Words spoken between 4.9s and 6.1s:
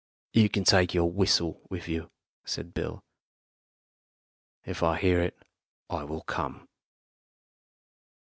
hear it I